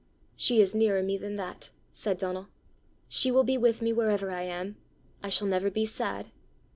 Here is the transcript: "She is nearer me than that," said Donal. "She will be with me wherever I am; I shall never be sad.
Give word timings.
"She 0.35 0.61
is 0.61 0.73
nearer 0.73 1.03
me 1.03 1.15
than 1.15 1.35
that," 1.35 1.69
said 1.93 2.17
Donal. 2.17 2.47
"She 3.07 3.29
will 3.29 3.43
be 3.43 3.55
with 3.55 3.83
me 3.83 3.93
wherever 3.93 4.31
I 4.31 4.41
am; 4.41 4.77
I 5.21 5.29
shall 5.29 5.47
never 5.47 5.69
be 5.69 5.85
sad. 5.85 6.31